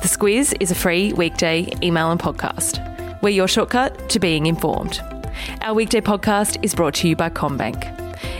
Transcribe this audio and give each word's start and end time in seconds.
The 0.00 0.06
Squiz 0.06 0.56
is 0.60 0.70
a 0.70 0.76
free 0.76 1.12
weekday 1.12 1.68
email 1.82 2.12
and 2.12 2.20
podcast. 2.20 2.80
We're 3.20 3.30
your 3.30 3.48
shortcut 3.48 4.08
to 4.10 4.20
being 4.20 4.46
informed. 4.46 5.00
Our 5.60 5.74
weekday 5.74 6.00
podcast 6.00 6.56
is 6.62 6.72
brought 6.74 6.94
to 6.94 7.08
you 7.08 7.16
by 7.16 7.30
CommBank. 7.30 7.96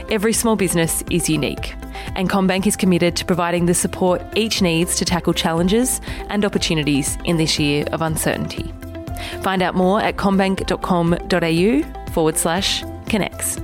Every 0.09 0.33
small 0.33 0.55
business 0.55 1.03
is 1.11 1.29
unique, 1.29 1.75
and 2.15 2.31
CommBank 2.31 2.67
is 2.69 2.77
committed 2.77 3.17
to 3.17 3.25
providing 3.25 3.67
the 3.67 3.75
support 3.75 4.23
each 4.37 4.63
needs 4.63 4.95
to 4.97 5.05
tackle 5.05 5.33
challenges 5.33 6.01
and 6.29 6.45
opportunities 6.45 7.19
in 7.25 7.39
this 7.39 7.59
year 7.59 7.85
of 7.93 8.03
uncertainty. 8.03 8.73
Find 9.43 9.61
out 9.61 9.75
more 9.75 10.01
at 10.01 10.17
commbank.com.au 10.17 12.13
forward 12.13 12.37
slash 12.37 12.85
connects. 13.07 13.57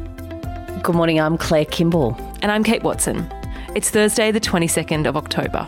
Good 0.82 0.96
morning, 0.96 1.20
I'm 1.20 1.38
Claire 1.38 1.64
Kimball. 1.64 2.16
And 2.42 2.50
I'm 2.50 2.64
Kate 2.64 2.82
Watson. 2.82 3.32
It's 3.76 3.90
Thursday, 3.90 4.32
the 4.32 4.40
22nd 4.40 5.06
of 5.06 5.16
October. 5.16 5.64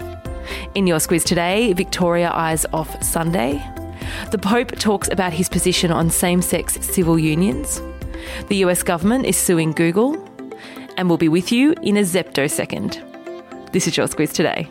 In 0.74 0.86
your 0.86 0.98
squiz 0.98 1.24
today, 1.24 1.72
Victoria 1.72 2.30
eyes 2.30 2.66
off 2.72 3.02
Sunday. 3.02 3.62
The 4.30 4.38
Pope 4.38 4.72
talks 4.72 5.08
about 5.08 5.32
his 5.32 5.48
position 5.48 5.90
on 5.90 6.10
same 6.10 6.42
sex 6.42 6.74
civil 6.86 7.18
unions. 7.18 7.80
The 8.48 8.56
US 8.56 8.82
government 8.82 9.26
is 9.26 9.36
suing 9.36 9.72
Google. 9.72 10.22
And 10.96 11.08
we'll 11.08 11.18
be 11.18 11.28
with 11.28 11.52
you 11.52 11.74
in 11.82 11.96
a 11.96 12.02
zeptosecond. 12.02 13.02
This 13.72 13.86
is 13.86 13.96
your 13.96 14.06
squiz 14.06 14.32
today. 14.32 14.68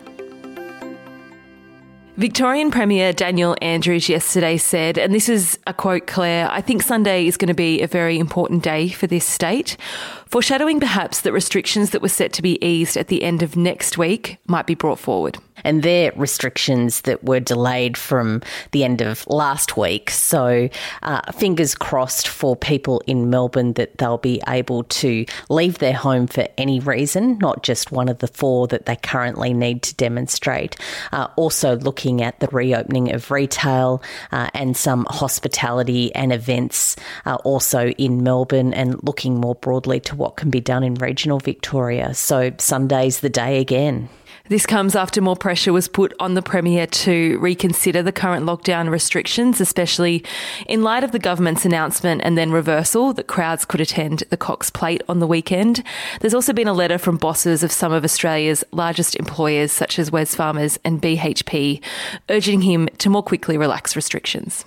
Victorian 2.16 2.70
Premier 2.70 3.12
Daniel 3.12 3.54
Andrews 3.60 4.08
yesterday 4.08 4.56
said, 4.56 4.96
and 4.96 5.14
this 5.14 5.28
is 5.28 5.58
a 5.66 5.74
quote, 5.74 6.06
Claire, 6.06 6.50
I 6.50 6.62
think 6.62 6.82
Sunday 6.82 7.26
is 7.26 7.36
going 7.36 7.48
to 7.48 7.54
be 7.54 7.82
a 7.82 7.86
very 7.86 8.18
important 8.18 8.62
day 8.62 8.88
for 8.88 9.06
this 9.06 9.26
state, 9.26 9.76
foreshadowing 10.24 10.80
perhaps 10.80 11.20
that 11.20 11.32
restrictions 11.32 11.90
that 11.90 12.00
were 12.00 12.08
set 12.08 12.32
to 12.32 12.42
be 12.42 12.64
eased 12.64 12.96
at 12.96 13.08
the 13.08 13.22
end 13.22 13.42
of 13.42 13.54
next 13.54 13.98
week 13.98 14.38
might 14.46 14.66
be 14.66 14.74
brought 14.74 14.98
forward 14.98 15.38
and 15.66 15.82
they're 15.82 16.12
restrictions 16.14 17.00
that 17.02 17.24
were 17.24 17.40
delayed 17.40 17.96
from 17.96 18.40
the 18.70 18.84
end 18.84 19.00
of 19.02 19.26
last 19.26 19.76
week. 19.76 20.10
So, 20.10 20.68
uh, 21.02 21.32
fingers 21.32 21.74
crossed 21.74 22.28
for 22.28 22.54
people 22.54 23.02
in 23.08 23.30
Melbourne 23.30 23.72
that 23.72 23.98
they'll 23.98 24.16
be 24.16 24.40
able 24.46 24.84
to 24.84 25.26
leave 25.50 25.78
their 25.78 25.92
home 25.92 26.28
for 26.28 26.46
any 26.56 26.78
reason, 26.78 27.38
not 27.38 27.64
just 27.64 27.90
one 27.90 28.08
of 28.08 28.18
the 28.18 28.28
four 28.28 28.68
that 28.68 28.86
they 28.86 28.94
currently 28.94 29.52
need 29.52 29.82
to 29.82 29.94
demonstrate. 29.96 30.76
Uh, 31.12 31.26
also, 31.34 31.76
looking 31.78 32.22
at 32.22 32.38
the 32.38 32.48
reopening 32.52 33.12
of 33.12 33.32
retail 33.32 34.00
uh, 34.30 34.48
and 34.54 34.76
some 34.76 35.04
hospitality 35.10 36.14
and 36.14 36.32
events 36.32 36.94
uh, 37.26 37.34
also 37.42 37.88
in 37.88 38.22
Melbourne, 38.22 38.72
and 38.72 39.02
looking 39.02 39.40
more 39.40 39.56
broadly 39.56 39.98
to 40.00 40.14
what 40.14 40.36
can 40.36 40.48
be 40.48 40.60
done 40.60 40.84
in 40.84 40.94
regional 40.94 41.40
Victoria. 41.40 42.14
So, 42.14 42.52
Sunday's 42.58 43.18
the 43.18 43.30
day 43.30 43.58
again. 43.58 44.08
This 44.48 44.64
comes 44.64 44.94
after 44.94 45.20
more 45.20 45.34
pressure 45.34 45.72
was 45.72 45.88
put 45.88 46.14
on 46.20 46.34
the 46.34 46.42
Premier 46.42 46.86
to 46.86 47.36
reconsider 47.40 48.00
the 48.00 48.12
current 48.12 48.46
lockdown 48.46 48.90
restrictions, 48.90 49.60
especially 49.60 50.22
in 50.68 50.84
light 50.84 51.02
of 51.02 51.10
the 51.10 51.18
government's 51.18 51.64
announcement 51.64 52.20
and 52.24 52.38
then 52.38 52.52
reversal 52.52 53.12
that 53.14 53.26
crowds 53.26 53.64
could 53.64 53.80
attend 53.80 54.22
the 54.30 54.36
Cox 54.36 54.70
Plate 54.70 55.02
on 55.08 55.18
the 55.18 55.26
weekend. 55.26 55.82
There's 56.20 56.34
also 56.34 56.52
been 56.52 56.68
a 56.68 56.72
letter 56.72 56.96
from 56.96 57.16
bosses 57.16 57.64
of 57.64 57.72
some 57.72 57.92
of 57.92 58.04
Australia's 58.04 58.62
largest 58.70 59.16
employers, 59.16 59.72
such 59.72 59.98
as 59.98 60.10
Wesfarmers 60.10 60.78
and 60.84 61.02
BHP, 61.02 61.82
urging 62.28 62.60
him 62.60 62.88
to 62.98 63.10
more 63.10 63.24
quickly 63.24 63.58
relax 63.58 63.96
restrictions. 63.96 64.64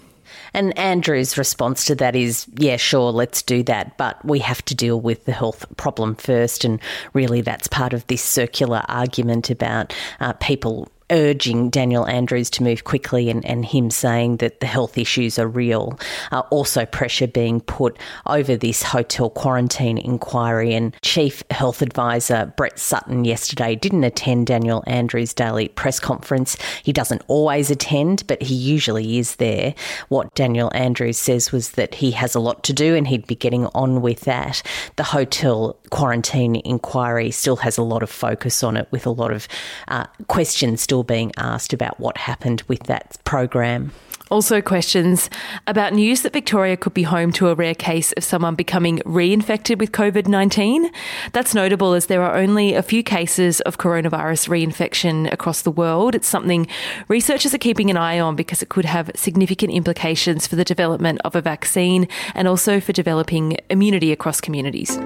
And 0.53 0.78
Andrews' 0.78 1.38
response 1.38 1.86
to 1.86 1.95
that 1.95 2.16
is, 2.16 2.47
yeah, 2.58 2.78
sure, 2.78 3.11
let's 3.11 3.42
do 3.42 3.64
that, 3.64 3.97
but 3.97 4.23
we 4.25 4.39
have 4.39 4.64
to 4.66 4.75
deal 4.75 5.00
with 5.00 5.25
the 5.25 5.31
health 5.31 5.66
problem 5.78 6.16
first. 6.16 6.66
And 6.66 6.80
really, 7.14 7.41
that's 7.41 7.67
part 7.67 7.94
of 7.94 8.06
this 8.08 8.23
circular 8.23 8.83
argument 8.88 9.50
about 9.50 9.94
uh, 10.19 10.33
people 10.33 10.89
urging 11.12 11.70
Daniel 11.70 12.08
Andrews 12.08 12.50
to 12.52 12.64
move 12.64 12.84
quickly 12.84 13.30
and, 13.30 13.46
and 13.46 13.66
him 13.66 13.90
saying 13.90 14.38
that 14.38 14.60
the 14.60 14.68
health 14.68 14.98
issues 14.98 15.40
are 15.40 15.48
real. 15.48 16.00
Uh, 16.32 16.42
also, 16.50 16.86
pressure 16.86 17.28
being 17.28 17.62
put 17.62 17.98
over 18.26 18.56
this 18.56 18.84
hotel 18.84 19.30
quarantine 19.30 19.98
inquiry. 19.98 20.74
And 20.74 20.96
Chief 21.02 21.44
Health 21.52 21.81
Advisor 21.81 22.53
Brett 22.58 22.80
Sutton 22.80 23.25
yesterday 23.25 23.75
didn't 23.75 24.03
attend 24.03 24.48
Daniel 24.48 24.84
Andrews' 24.88 25.34
daily 25.34 25.68
press 25.69 26.00
conference. 26.00 26.58
He 26.84 26.94
doesn't 26.94 27.24
always 27.28 27.72
attend, 27.72 28.25
but 28.28 28.42
he 28.42 28.56
usually 28.56 29.18
is 29.18 29.36
there. 29.36 29.74
What 30.09 30.34
Daniel 30.36 30.72
Andrews 30.74 31.18
says 31.18 31.52
was 31.52 31.72
that 31.72 31.96
he 31.96 32.12
has 32.12 32.36
a 32.36 32.40
lot 32.40 32.64
to 32.64 32.74
do 32.74 32.96
and 32.96 33.08
he'd 33.08 33.28
be 33.28 33.36
getting 33.36 33.66
on 33.68 34.02
with 34.02 34.22
that. 34.22 34.62
The 34.96 35.03
hotel 35.03 35.78
quarantine 35.90 36.56
inquiry 36.66 37.31
still 37.31 37.58
has 37.58 37.78
a 37.78 37.84
lot 37.84 38.03
of 38.03 38.09
focus 38.09 38.64
on 38.64 38.78
it 38.78 38.88
with 38.92 39.06
a 39.06 39.12
lot 39.12 39.31
of 39.31 39.48
uh, 39.88 40.06
questions 40.28 40.81
still 40.81 40.99
still 41.00 41.04
being 41.04 41.32
asked 41.38 41.72
about 41.72 41.98
what 42.00 42.18
happened 42.18 42.62
with 42.68 42.84
that 42.84 43.18
program. 43.24 43.92
Also, 44.30 44.62
questions 44.62 45.30
about 45.66 45.94
news 45.94 46.22
that 46.22 46.34
Victoria 46.34 46.78
could 46.78 46.94
be 46.94 47.04
home 47.04 47.32
to 47.32 47.48
a 47.48 47.56
rare 47.56 47.74
case 47.74 48.12
of 48.12 48.24
someone 48.24 48.54
becoming 48.54 49.00
reinfected 49.00 49.80
with 49.80 49.92
COVID 49.92 50.28
19. 50.28 50.92
That's 51.32 51.56
notable 51.56 51.94
as 51.94 52.08
there 52.08 52.22
are 52.22 52.36
only 52.36 52.76
a 52.76 52.84
few 52.84 53.02
cases 53.02 53.62
of 53.62 53.78
coronavirus 53.78 54.50
reinfection 54.50 55.32
across 55.32 55.62
the 55.62 55.72
world. 55.72 56.16
It's 56.16 56.28
something 56.28 56.68
researchers 57.08 57.54
are 57.54 57.60
keeping 57.60 57.90
an 57.90 57.98
eye 57.98 58.20
on 58.20 58.36
because 58.36 58.62
it 58.62 58.70
could 58.70 58.86
have 58.86 59.10
significant 59.16 59.72
implications 59.72 60.46
for 60.48 60.58
the 60.58 60.66
development 60.66 61.22
of 61.26 61.36
a 61.36 61.42
vaccine 61.42 62.08
and 62.36 62.48
also 62.48 62.80
for 62.80 62.94
developing 62.94 63.58
immunity 63.70 64.12
across 64.12 64.42
communities. 64.42 65.00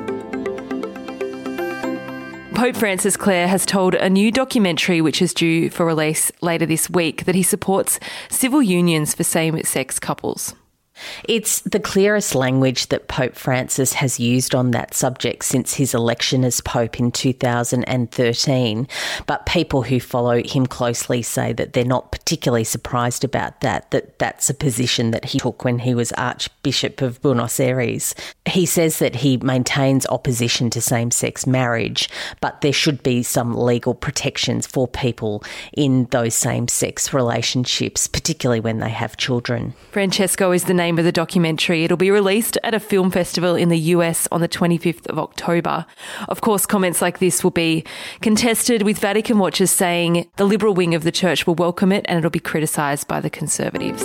Pope 2.53 2.75
Francis 2.75 3.17
Claire 3.17 3.47
has 3.47 3.65
told 3.65 3.95
a 3.95 4.09
new 4.09 4.31
documentary, 4.31 5.01
which 5.01 5.23
is 5.23 5.33
due 5.33 5.71
for 5.71 5.87
release 5.87 6.31
later 6.41 6.67
this 6.67 6.87
week, 6.87 7.25
that 7.25 7.33
he 7.33 7.41
supports 7.41 7.99
civil 8.29 8.61
unions 8.61 9.15
for 9.15 9.23
same 9.23 9.61
sex 9.63 9.99
couples. 9.99 10.53
It's 11.27 11.61
the 11.61 11.79
clearest 11.79 12.35
language 12.35 12.87
that 12.87 13.07
Pope 13.07 13.35
Francis 13.35 13.93
has 13.93 14.19
used 14.19 14.53
on 14.55 14.71
that 14.71 14.93
subject 14.93 15.45
since 15.45 15.75
his 15.75 15.93
election 15.93 16.43
as 16.43 16.61
Pope 16.61 16.99
in 16.99 17.11
2013. 17.11 18.87
But 19.25 19.45
people 19.45 19.83
who 19.83 19.99
follow 19.99 20.43
him 20.43 20.65
closely 20.65 21.21
say 21.21 21.53
that 21.53 21.73
they're 21.73 21.85
not 21.85 22.11
particularly 22.11 22.63
surprised 22.63 23.23
about 23.23 23.61
that, 23.61 23.91
that 23.91 24.19
that's 24.19 24.49
a 24.49 24.53
position 24.53 25.11
that 25.11 25.25
he 25.25 25.39
took 25.39 25.63
when 25.63 25.79
he 25.79 25.93
was 25.93 26.11
Archbishop 26.13 27.01
of 27.01 27.21
Buenos 27.21 27.59
Aires. 27.59 28.15
He 28.45 28.65
says 28.65 28.99
that 28.99 29.15
he 29.15 29.37
maintains 29.37 30.05
opposition 30.07 30.69
to 30.71 30.81
same 30.81 31.11
sex 31.11 31.47
marriage, 31.47 32.09
but 32.41 32.61
there 32.61 32.73
should 32.73 33.03
be 33.03 33.23
some 33.23 33.55
legal 33.55 33.93
protections 33.93 34.67
for 34.67 34.87
people 34.87 35.43
in 35.73 36.05
those 36.05 36.35
same 36.35 36.67
sex 36.67 37.13
relationships, 37.13 38.07
particularly 38.07 38.59
when 38.59 38.79
they 38.79 38.89
have 38.89 39.17
children. 39.17 39.73
Francesco 39.91 40.51
is 40.51 40.65
the 40.65 40.73
name 40.73 40.92
of 40.97 41.05
the 41.05 41.11
documentary. 41.11 41.83
It'll 41.83 41.97
be 41.97 42.11
released 42.11 42.57
at 42.63 42.73
a 42.73 42.79
film 42.79 43.11
festival 43.11 43.55
in 43.55 43.69
the 43.69 43.79
US 43.79 44.27
on 44.31 44.41
the 44.41 44.47
25th 44.47 45.07
of 45.07 45.19
October. 45.19 45.85
Of 46.29 46.41
course, 46.41 46.65
comments 46.65 47.01
like 47.01 47.19
this 47.19 47.43
will 47.43 47.51
be 47.51 47.83
contested 48.21 48.83
with 48.83 48.99
Vatican 48.99 49.39
watchers 49.39 49.71
saying 49.71 50.29
the 50.37 50.45
liberal 50.45 50.73
wing 50.73 50.95
of 50.95 51.03
the 51.03 51.11
church 51.11 51.45
will 51.47 51.55
welcome 51.55 51.91
it 51.91 52.05
and 52.07 52.17
it'll 52.17 52.29
be 52.29 52.39
criticised 52.39 53.07
by 53.07 53.19
the 53.19 53.29
conservatives. 53.29 54.03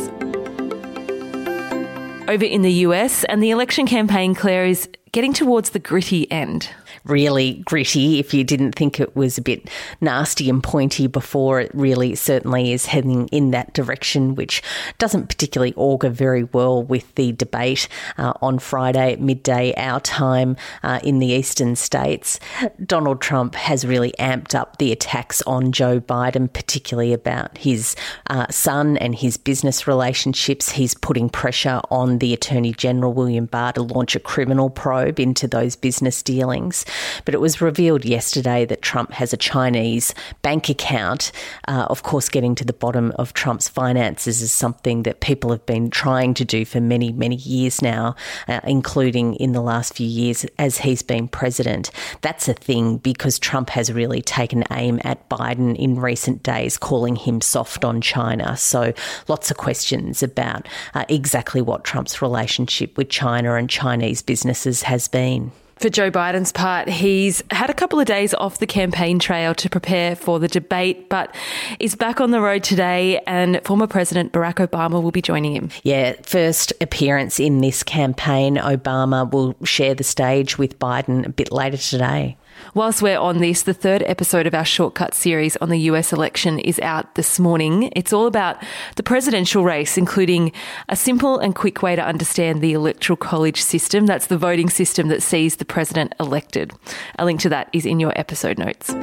Over 2.29 2.45
in 2.45 2.61
the 2.61 2.73
US, 2.85 3.25
and 3.25 3.43
the 3.43 3.51
election 3.51 3.87
campaign, 3.87 4.35
Claire, 4.35 4.67
is 4.67 4.87
getting 5.13 5.33
towards 5.33 5.71
the 5.71 5.79
gritty 5.79 6.31
end 6.31 6.71
really 7.05 7.63
gritty. 7.65 8.19
If 8.19 8.35
you 8.35 8.45
didn't 8.45 8.73
think 8.73 9.01
it 9.01 9.17
was 9.17 9.39
a 9.39 9.43
bit 9.43 9.69
nasty 10.01 10.51
and 10.51 10.63
pointy 10.63 11.07
before, 11.07 11.61
it 11.61 11.71
really 11.75 12.15
certainly 12.15 12.73
is 12.73 12.87
heading 12.87 13.29
in 13.29 13.51
that 13.53 13.73
direction, 13.73 14.35
which 14.35 14.63
doesn't 14.99 15.29
particularly 15.29 15.75
augur 15.77 16.11
very 16.11 16.45
well 16.45 16.83
with 16.83 17.15
the 17.15 17.33
debate 17.33 17.89
uh, 18.19 18.35
on 18.43 18.59
Friday 18.59 19.13
at 19.13 19.21
midday, 19.21 19.75
our 19.77 20.01
time 20.01 20.57
uh, 20.83 21.01
in 21.03 21.19
the 21.19 21.29
eastern 21.29 21.77
states. 21.77 22.39
Donald 22.85 23.21
Trump 23.21 23.55
has 23.55 23.87
really 23.87 24.13
amped 24.19 24.55
up 24.55 24.79
the 24.79 24.93
attacks 24.93 25.43
on 25.43 25.73
Joe 25.73 26.01
Biden, 26.01 26.53
particularly 26.53 27.13
about 27.13 27.57
his 27.59 27.97
uh, 28.29 28.47
son 28.51 28.97
and 28.99 29.15
his 29.15 29.37
business 29.37 29.87
relationships. 29.87 30.71
He's 30.71 30.95
putting 30.95 31.29
pressure 31.29 31.81
on 31.91 32.19
the 32.19 32.35
Attorney 32.35 32.73
General, 32.73 33.13
William 33.13 33.47
Barr, 33.47 33.73
to 33.73 33.83
launch 33.83 34.15
a 34.15 34.21
criminal 34.21 34.71
probe 34.71 34.98
into 35.01 35.47
those 35.49 35.77
business 35.77 36.23
dealings. 36.23 36.85
But 37.25 37.35
it 37.35 37.41
was 37.41 37.61
revealed 37.61 38.05
yesterday 38.05 38.65
that 38.67 38.83
Trump 38.83 39.13
has 39.13 39.33
a 39.33 39.37
Chinese 39.37 40.15
bank 40.43 40.69
account. 40.69 41.33
Uh, 41.67 41.87
of 41.89 42.03
course, 42.03 42.29
getting 42.29 42.55
to 42.57 42.65
the 42.65 42.73
bottom 42.73 43.13
of 43.19 43.35
Trump's 43.35 43.69
finances 43.69 44.43
is 44.43 44.53
something 44.53 45.03
that 45.05 45.21
people 45.21 45.51
have 45.51 45.65
been 45.67 45.91
trying 45.91 46.35
to 46.35 46.45
do 46.45 46.65
for 46.65 46.81
many, 46.81 47.13
many 47.13 47.37
years 47.37 47.83
now, 47.83 48.15
uh, 48.49 48.61
including 48.65 49.35
in 49.37 49.53
the 49.53 49.61
last 49.61 49.95
few 49.95 50.07
years 50.07 50.45
as 50.59 50.79
he's 50.79 51.03
been 51.03 51.29
president. 51.29 51.91
That's 52.21 52.49
a 52.49 52.55
thing 52.55 52.99
because 52.99 53.39
Trump 53.39 53.71
has 53.71 53.93
really 53.93 54.23
taken 54.23 54.65
aim 54.73 55.01
at 55.05 55.29
Biden 55.29 55.77
in 55.77 56.01
recent 56.01 56.43
days, 56.43 56.79
calling 56.79 57.17
him 57.17 57.41
soft 57.41 57.85
on 57.85 58.01
China. 58.01 58.57
So 58.57 58.93
lots 59.29 59.51
of 59.51 59.57
questions 59.57 60.23
about 60.23 60.69
uh, 60.95 61.05
exactly 61.09 61.63
what 61.63 61.85
Trump's 61.85 62.23
relationship 62.23 62.97
with 62.97 63.09
China 63.09 63.55
and 63.55 63.69
Chinese 63.69 64.23
businesses 64.23 64.83
has 64.89 65.07
been. 65.09 65.53
For 65.77 65.89
Joe 65.89 66.11
Biden's 66.11 66.51
part, 66.51 66.89
he's 66.89 67.41
had 67.53 67.71
a 67.71 67.75
couple 67.75 68.01
of 68.01 68.07
days 68.07 68.35
off 68.35 68.59
the 68.59 68.67
campaign 68.67 69.21
trail 69.21 69.55
to 69.55 69.71
prepare 69.71 70.17
for 70.17 70.41
the 70.41 70.49
debate, 70.49 71.09
but 71.09 71.33
is 71.79 71.95
back 71.95 72.21
on 72.21 72.33
the 72.33 72.41
road 72.41 72.65
today, 72.65 73.21
and 73.29 73.61
former 73.65 73.87
President 73.87 74.33
Barack 74.33 74.55
Obama 74.55 75.01
will 75.01 75.13
be 75.13 75.23
joining 75.23 75.55
him. 75.55 75.71
Yeah, 75.85 76.15
first 76.25 76.73
appearance 76.81 77.39
in 77.39 77.61
this 77.61 77.85
campaign. 77.85 78.57
Obama 78.57 79.31
will 79.31 79.55
share 79.63 79.95
the 79.95 80.03
stage 80.03 80.59
with 80.59 80.81
Biden 80.81 81.25
a 81.25 81.31
bit 81.31 81.53
later 81.53 81.77
today. 81.77 82.37
Whilst 82.75 83.03
we're 83.03 83.19
on 83.19 83.39
this, 83.39 83.63
the 83.63 83.75
third 83.75 84.03
episode 84.07 84.47
of 84.47 84.55
our 84.55 84.65
shortcut 84.65 85.15
series 85.15 85.57
on 85.57 85.69
the 85.69 85.81
US 85.81 86.13
election 86.13 86.59
is 86.59 86.79
out 86.81 87.15
this 87.15 87.39
morning. 87.39 87.91
It's 87.97 88.13
all 88.13 88.27
about 88.27 88.63
the 88.97 89.03
presidential 89.03 89.65
race, 89.65 89.97
including 89.97 90.53
a 90.89 90.97
simple 90.97 91.39
and 91.39 91.55
quick 91.55 91.83
way 91.83 91.97
to 91.97 92.05
understand 92.05 92.61
the 92.61 92.73
electoral 92.73 93.17
college 93.17 93.61
system. 93.63 94.07
That's 94.07 94.27
the 94.27 94.39
voting 94.39 94.71
system 94.71 95.09
that 95.09 95.23
sees 95.23 95.57
the 95.57 95.65
president 95.65 96.15
elected. 96.21 96.73
A 97.19 97.25
link 97.25 97.41
to 97.41 97.49
that 97.49 97.69
is 97.73 97.87
in 97.87 98.01
your 98.01 98.13
episode 98.17 98.59
notes. 98.59 98.95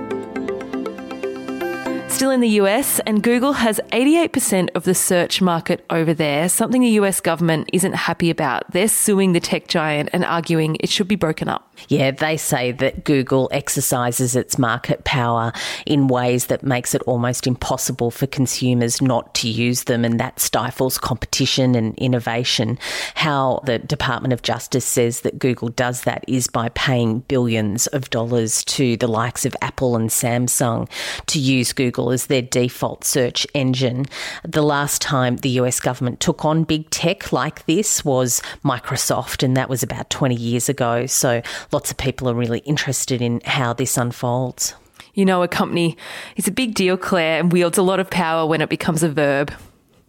Still 2.15 2.31
in 2.31 2.39
the 2.39 2.61
US, 2.61 3.01
and 3.01 3.21
Google 3.21 3.51
has 3.51 3.81
88% 3.91 4.69
of 4.73 4.85
the 4.85 4.95
search 4.95 5.41
market 5.41 5.85
over 5.89 6.13
there, 6.13 6.47
something 6.47 6.81
the 6.81 6.91
US 7.01 7.19
government 7.19 7.69
isn't 7.73 7.91
happy 7.91 8.29
about. 8.29 8.71
They're 8.71 8.87
suing 8.87 9.33
the 9.33 9.41
tech 9.41 9.67
giant 9.67 10.11
and 10.13 10.23
arguing 10.23 10.77
it 10.79 10.87
should 10.87 11.09
be 11.09 11.17
broken 11.17 11.49
up. 11.49 11.75
Yeah, 11.89 12.11
they 12.11 12.37
say 12.37 12.71
that 12.71 13.03
Google 13.03 13.49
exercises 13.51 14.33
its 14.33 14.57
market 14.57 15.03
power 15.03 15.51
in 15.85 16.07
ways 16.07 16.45
that 16.45 16.63
makes 16.63 16.95
it 16.95 17.01
almost 17.01 17.47
impossible 17.47 18.11
for 18.11 18.27
consumers 18.27 19.01
not 19.01 19.35
to 19.35 19.49
use 19.49 19.83
them, 19.83 20.05
and 20.05 20.17
that 20.17 20.39
stifles 20.39 20.97
competition 20.97 21.75
and 21.75 21.97
innovation. 21.97 22.79
How 23.15 23.61
the 23.65 23.77
Department 23.77 24.31
of 24.31 24.41
Justice 24.41 24.85
says 24.85 25.19
that 25.21 25.37
Google 25.37 25.67
does 25.67 26.03
that 26.03 26.23
is 26.29 26.47
by 26.47 26.69
paying 26.69 27.19
billions 27.27 27.87
of 27.87 28.09
dollars 28.09 28.63
to 28.65 28.95
the 28.95 29.09
likes 29.09 29.45
of 29.45 29.53
Apple 29.61 29.97
and 29.97 30.09
Samsung 30.09 30.89
to 31.25 31.39
use 31.39 31.73
Google 31.73 32.04
as 32.11 32.27
their 32.27 32.41
default 32.41 33.03
search 33.03 33.47
engine. 33.53 34.05
The 34.43 34.61
last 34.61 35.01
time 35.01 35.37
the 35.37 35.49
US 35.61 35.79
government 35.79 36.19
took 36.19 36.45
on 36.45 36.63
big 36.63 36.89
tech 36.89 37.31
like 37.31 37.65
this 37.65 38.03
was 38.03 38.41
Microsoft, 38.63 39.43
and 39.43 39.55
that 39.57 39.69
was 39.69 39.83
about 39.83 40.09
20 40.09 40.35
years 40.35 40.69
ago. 40.69 41.05
So 41.05 41.41
lots 41.71 41.91
of 41.91 41.97
people 41.97 42.29
are 42.29 42.33
really 42.33 42.59
interested 42.59 43.21
in 43.21 43.41
how 43.45 43.73
this 43.73 43.97
unfolds. 43.97 44.73
You 45.13 45.25
know, 45.25 45.43
a 45.43 45.47
company 45.47 45.97
is 46.35 46.47
a 46.47 46.51
big 46.51 46.75
deal, 46.75 46.97
Claire, 46.97 47.39
and 47.39 47.51
wields 47.51 47.77
a 47.77 47.81
lot 47.81 47.99
of 47.99 48.09
power 48.09 48.45
when 48.45 48.61
it 48.61 48.69
becomes 48.69 49.01
a 49.01 49.09
verb. 49.09 49.51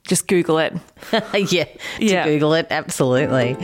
Just 0.06 0.28
Google 0.28 0.58
it. 0.58 0.72
yeah, 1.52 1.66
yeah. 1.98 2.24
Google 2.24 2.54
it, 2.54 2.68
absolutely. 2.70 3.56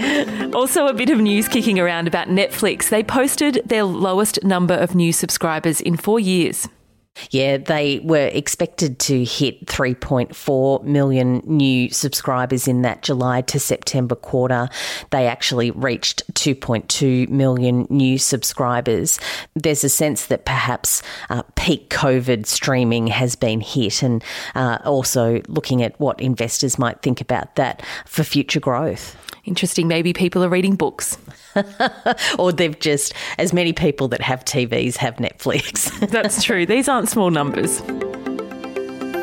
Also, 0.52 0.86
a 0.86 0.92
bit 0.92 1.08
of 1.10 1.18
news 1.18 1.46
kicking 1.48 1.78
around 1.78 2.08
about 2.08 2.28
Netflix. 2.28 2.88
They 2.88 3.04
posted 3.04 3.62
their 3.64 3.84
lowest 3.84 4.42
number 4.42 4.74
of 4.74 4.94
new 4.94 5.12
subscribers 5.12 5.80
in 5.80 5.96
four 5.96 6.18
years. 6.18 6.68
Yeah, 7.30 7.58
they 7.58 8.00
were 8.00 8.26
expected 8.28 8.98
to 9.00 9.24
hit 9.24 9.66
3.4 9.66 10.82
million 10.84 11.42
new 11.44 11.90
subscribers 11.90 12.66
in 12.66 12.82
that 12.82 13.02
July 13.02 13.42
to 13.42 13.60
September 13.60 14.14
quarter. 14.14 14.68
They 15.10 15.26
actually 15.26 15.70
reached 15.70 16.22
2.2 16.34 17.28
million 17.28 17.86
new 17.90 18.18
subscribers. 18.18 19.20
There's 19.54 19.84
a 19.84 19.88
sense 19.88 20.26
that 20.26 20.46
perhaps 20.46 21.02
uh, 21.28 21.42
peak 21.54 21.90
COVID 21.90 22.46
streaming 22.46 23.08
has 23.08 23.36
been 23.36 23.60
hit, 23.60 24.02
and 24.02 24.24
uh, 24.54 24.78
also 24.84 25.42
looking 25.48 25.82
at 25.82 25.98
what 26.00 26.20
investors 26.20 26.78
might 26.78 27.02
think 27.02 27.20
about 27.20 27.56
that 27.56 27.82
for 28.06 28.24
future 28.24 28.60
growth. 28.60 29.16
Interesting. 29.44 29.88
Maybe 29.88 30.12
people 30.12 30.44
are 30.44 30.48
reading 30.48 30.76
books. 30.76 31.18
or 32.38 32.52
they've 32.52 32.78
just, 32.78 33.12
as 33.38 33.52
many 33.52 33.72
people 33.72 34.06
that 34.08 34.20
have 34.20 34.44
TVs 34.44 34.96
have 34.96 35.16
Netflix. 35.16 35.90
That's 36.10 36.44
true. 36.44 36.64
These 36.64 36.88
aren't 36.88 37.01
small 37.08 37.30
numbers. 37.30 37.82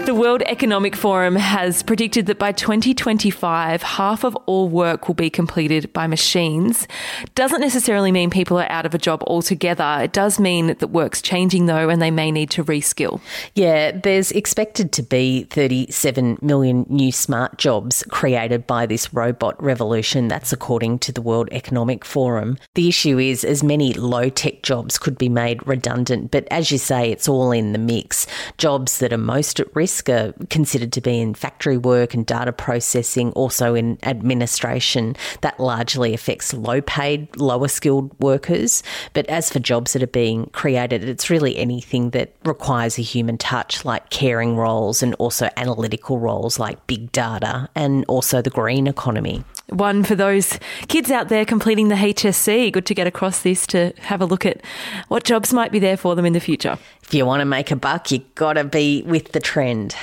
The 0.09 0.15
World 0.15 0.41
Economic 0.47 0.95
Forum 0.95 1.35
has 1.35 1.83
predicted 1.83 2.25
that 2.25 2.39
by 2.39 2.51
2025, 2.51 3.83
half 3.83 4.23
of 4.23 4.35
all 4.47 4.67
work 4.67 5.07
will 5.07 5.13
be 5.13 5.29
completed 5.29 5.93
by 5.93 6.07
machines. 6.07 6.87
Doesn't 7.35 7.61
necessarily 7.61 8.11
mean 8.11 8.31
people 8.31 8.57
are 8.57 8.71
out 8.71 8.87
of 8.87 8.95
a 8.95 8.97
job 8.97 9.21
altogether. 9.27 9.99
It 10.01 10.11
does 10.11 10.39
mean 10.39 10.65
that 10.65 10.87
work's 10.87 11.21
changing 11.21 11.67
though, 11.67 11.89
and 11.89 12.01
they 12.01 12.09
may 12.09 12.31
need 12.31 12.49
to 12.49 12.63
reskill. 12.63 13.21
Yeah, 13.53 13.91
there's 13.91 14.31
expected 14.31 14.91
to 14.93 15.03
be 15.03 15.43
37 15.43 16.39
million 16.41 16.87
new 16.89 17.11
smart 17.11 17.59
jobs 17.59 18.03
created 18.09 18.65
by 18.65 18.87
this 18.87 19.13
robot 19.13 19.61
revolution. 19.61 20.27
That's 20.27 20.51
according 20.51 20.99
to 20.99 21.11
the 21.11 21.21
World 21.21 21.49
Economic 21.51 22.03
Forum. 22.03 22.57
The 22.73 22.87
issue 22.87 23.19
is 23.19 23.43
as 23.43 23.63
many 23.63 23.93
low 23.93 24.29
tech 24.29 24.63
jobs 24.63 24.97
could 24.97 25.19
be 25.19 25.29
made 25.29 25.67
redundant, 25.67 26.31
but 26.31 26.47
as 26.49 26.71
you 26.71 26.79
say, 26.79 27.11
it's 27.11 27.29
all 27.29 27.51
in 27.51 27.73
the 27.73 27.77
mix. 27.77 28.25
Jobs 28.57 28.97
that 28.97 29.13
are 29.13 29.17
most 29.19 29.59
at 29.59 29.75
risk 29.75 29.98
risk 29.99 30.09
are 30.09 30.33
considered 30.49 30.93
to 30.93 31.01
be 31.01 31.19
in 31.19 31.33
factory 31.33 31.77
work 31.77 32.13
and 32.13 32.25
data 32.25 32.51
processing, 32.51 33.31
also 33.33 33.75
in 33.75 33.97
administration. 34.03 35.15
That 35.41 35.59
largely 35.59 36.13
affects 36.13 36.53
low 36.53 36.81
paid, 36.81 37.35
lower 37.37 37.67
skilled 37.67 38.17
workers. 38.19 38.83
But 39.13 39.27
as 39.27 39.49
for 39.49 39.59
jobs 39.59 39.93
that 39.93 40.03
are 40.03 40.07
being 40.07 40.47
created, 40.47 41.03
it's 41.03 41.29
really 41.29 41.57
anything 41.57 42.11
that 42.11 42.33
requires 42.45 42.97
a 42.97 43.01
human 43.01 43.37
touch, 43.37 43.85
like 43.85 44.09
caring 44.09 44.55
roles 44.55 45.03
and 45.03 45.13
also 45.15 45.49
analytical 45.57 46.19
roles 46.19 46.59
like 46.59 46.85
big 46.87 47.11
data 47.11 47.69
and 47.75 48.05
also 48.07 48.41
the 48.41 48.49
green 48.49 48.87
economy. 48.87 49.43
One 49.71 50.03
for 50.03 50.15
those 50.15 50.59
kids 50.87 51.11
out 51.11 51.29
there 51.29 51.45
completing 51.45 51.89
the 51.89 51.95
HSC. 51.95 52.71
Good 52.71 52.85
to 52.87 52.93
get 52.93 53.07
across 53.07 53.41
this 53.41 53.67
to 53.67 53.93
have 53.99 54.21
a 54.21 54.25
look 54.25 54.45
at 54.45 54.61
what 55.07 55.23
jobs 55.23 55.53
might 55.53 55.71
be 55.71 55.79
there 55.79 55.97
for 55.97 56.15
them 56.15 56.25
in 56.25 56.33
the 56.33 56.39
future. 56.39 56.77
If 57.03 57.13
you 57.13 57.25
want 57.25 57.41
to 57.41 57.45
make 57.45 57.71
a 57.71 57.75
buck, 57.75 58.11
you've 58.11 58.35
got 58.35 58.53
to 58.53 58.63
be 58.63 59.03
with 59.03 59.31
the 59.31 59.39
trend. 59.39 59.95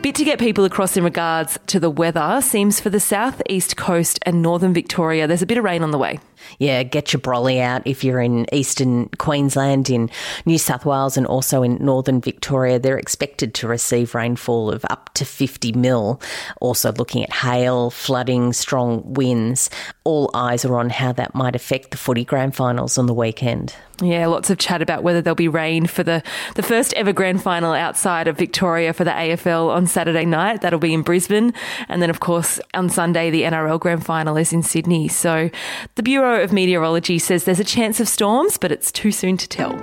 Bit 0.00 0.14
to 0.14 0.24
get 0.24 0.38
people 0.38 0.64
across 0.64 0.96
in 0.96 1.04
regards 1.04 1.58
to 1.66 1.80
the 1.80 1.90
weather 1.90 2.40
seems 2.40 2.80
for 2.80 2.88
the 2.88 3.00
south 3.00 3.42
east 3.48 3.76
coast 3.76 4.18
and 4.22 4.40
northern 4.40 4.72
Victoria. 4.72 5.26
There's 5.26 5.42
a 5.42 5.46
bit 5.46 5.58
of 5.58 5.64
rain 5.64 5.82
on 5.82 5.90
the 5.90 5.98
way. 5.98 6.20
Yeah, 6.58 6.82
get 6.82 7.12
your 7.12 7.20
brolly 7.20 7.60
out 7.60 7.86
if 7.86 8.04
you're 8.04 8.20
in 8.20 8.52
eastern 8.54 9.08
Queensland, 9.18 9.90
in 9.90 10.10
New 10.46 10.58
South 10.58 10.84
Wales, 10.84 11.16
and 11.16 11.26
also 11.26 11.62
in 11.62 11.76
northern 11.84 12.20
Victoria. 12.20 12.78
They're 12.78 12.98
expected 12.98 13.54
to 13.54 13.68
receive 13.68 14.14
rainfall 14.14 14.70
of 14.70 14.84
up 14.90 15.10
to 15.14 15.24
50 15.24 15.72
mil. 15.72 16.20
Also, 16.60 16.92
looking 16.92 17.22
at 17.22 17.32
hail, 17.32 17.90
flooding, 17.90 18.52
strong 18.52 19.14
winds. 19.14 19.70
All 20.04 20.30
eyes 20.34 20.64
are 20.64 20.78
on 20.78 20.90
how 20.90 21.12
that 21.12 21.34
might 21.34 21.54
affect 21.56 21.90
the 21.90 21.96
footy 21.96 22.24
grand 22.24 22.56
finals 22.56 22.98
on 22.98 23.06
the 23.06 23.14
weekend. 23.14 23.74
Yeah, 24.00 24.26
lots 24.26 24.48
of 24.48 24.58
chat 24.58 24.80
about 24.80 25.02
whether 25.02 25.20
there'll 25.20 25.34
be 25.34 25.48
rain 25.48 25.86
for 25.86 26.04
the, 26.04 26.22
the 26.54 26.62
first 26.62 26.94
ever 26.94 27.12
grand 27.12 27.42
final 27.42 27.72
outside 27.72 28.28
of 28.28 28.38
Victoria 28.38 28.92
for 28.92 29.02
the 29.02 29.10
AFL 29.10 29.70
on 29.70 29.88
Saturday 29.88 30.24
night. 30.24 30.60
That'll 30.60 30.78
be 30.78 30.94
in 30.94 31.02
Brisbane. 31.02 31.52
And 31.88 32.00
then, 32.00 32.08
of 32.08 32.20
course, 32.20 32.60
on 32.74 32.90
Sunday, 32.90 33.30
the 33.30 33.42
NRL 33.42 33.80
grand 33.80 34.06
final 34.06 34.36
is 34.36 34.52
in 34.52 34.62
Sydney. 34.62 35.08
So 35.08 35.50
the 35.96 36.04
Bureau 36.04 36.27
of 36.36 36.52
Meteorology 36.52 37.18
says 37.18 37.44
there's 37.44 37.60
a 37.60 37.64
chance 37.64 38.00
of 38.00 38.08
storms, 38.08 38.58
but 38.58 38.72
it's 38.72 38.92
too 38.92 39.12
soon 39.12 39.36
to 39.36 39.48
tell. 39.48 39.74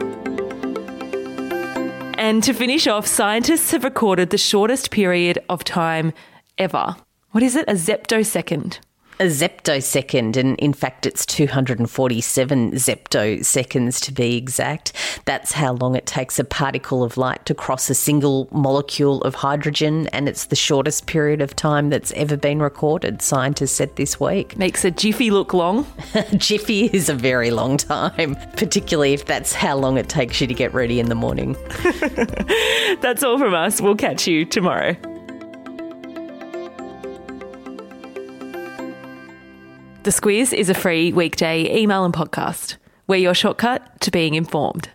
And 2.18 2.44
to 2.44 2.54
finish 2.54 2.88
off, 2.88 3.06
scientists 3.06 3.72
have 3.72 3.84
recorded 3.84 4.30
the 4.30 4.38
shortest 4.38 4.92
period 4.92 5.40
of 5.50 5.64
time 5.64 6.14
ever. 6.58 6.96
What 7.32 7.44
is 7.44 7.56
it? 7.56 7.66
A 7.68 7.74
zeptosecond 7.74 8.80
a 9.20 9.26
zeptosecond, 9.26 10.36
and 10.36 10.58
in 10.60 10.74
fact, 10.74 11.06
it's 11.06 11.26
247 11.26 12.72
zeptoseconds 12.72 14.02
to 14.02 14.12
be 14.12 14.36
exact. 14.36 14.94
That's 15.26 15.54
how 15.54 15.74
long 15.74 15.96
it 15.96 16.06
takes 16.06 16.40
a 16.40 16.44
particle 16.44 17.04
of 17.04 17.18
light 17.18 17.46
to 17.46 17.56
cross 17.56 17.90
a 17.90 17.96
single 17.96 18.48
molecule 18.52 19.22
of 19.22 19.36
hydrogen, 19.36 20.08
and 20.08 20.28
it's 20.28 20.46
the 20.46 20.56
shortest 20.56 21.06
period 21.06 21.42
of 21.42 21.56
time 21.56 21.90
that's 21.90 22.12
ever 22.14 22.38
been 22.38 22.62
recorded, 22.62 23.22
scientists 23.22 23.74
said 23.74 23.96
this 23.96 24.20
week. 24.20 24.58
Makes 24.58 24.84
a 24.84 24.92
jiffy 24.92 25.32
look 25.32 25.54
long. 25.54 25.86
jiffy 26.38 26.86
is 26.86 27.10
a 27.10 27.14
very 27.14 27.52
long 27.52 27.78
time, 27.78 28.36
particularly 28.58 29.14
if 29.14 29.26
that's 29.26 29.54
how 29.54 29.78
long 29.78 29.98
it 29.98 30.10
takes 30.10 30.42
you 30.42 30.48
to 30.48 30.54
get 30.54 30.74
ready 30.74 31.00
in 31.00 31.08
the 31.10 31.16
morning. 31.16 31.56
that's 33.02 33.24
all 33.24 33.38
from 33.38 33.54
us. 33.54 33.80
We'll 33.80 33.96
catch 33.96 34.28
you 34.28 34.46
tomorrow. 34.46 34.96
The 40.06 40.12
Squiz 40.12 40.54
is 40.54 40.70
a 40.70 40.76
free 40.76 41.12
weekday 41.12 41.76
email 41.76 42.06
and 42.06 42.14
podcast. 42.14 42.76
We're 43.08 43.16
your 43.16 43.34
shortcut 43.34 44.02
to 44.02 44.12
being 44.12 44.36
informed. 44.36 44.90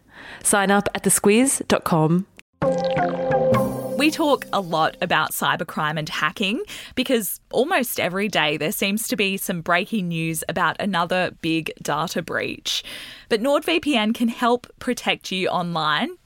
Sign 0.44 0.70
up 0.70 0.88
at 0.94 1.02
thesquiz.com. 1.02 2.28
We 3.98 4.12
talk 4.12 4.46
a 4.52 4.60
lot 4.60 4.96
about 5.02 5.32
cybercrime 5.32 5.98
and 5.98 6.08
hacking 6.08 6.62
because 6.94 7.40
almost 7.50 7.98
every 7.98 8.28
day 8.28 8.56
there 8.56 8.70
seems 8.70 9.08
to 9.08 9.16
be 9.16 9.36
some 9.36 9.62
breaking 9.62 10.06
news 10.06 10.44
about 10.48 10.76
another 10.78 11.32
big 11.42 11.72
data 11.82 12.22
breach. 12.22 12.84
But 13.28 13.42
NordVPN 13.42 14.14
can 14.14 14.28
help 14.28 14.68
protect 14.78 15.32
you 15.32 15.48
online 15.48 16.10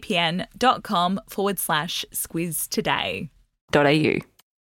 nordvpn.com 0.00 1.20
forward 1.28 1.58
slash 1.58 2.04
squiz 2.12 2.68
today. 2.68 3.30
.au. 3.74 4.35